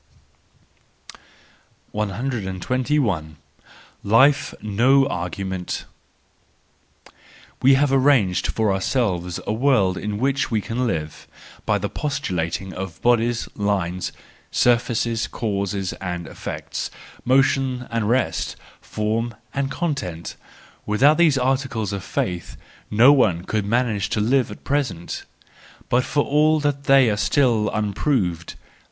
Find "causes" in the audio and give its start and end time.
15.27-15.93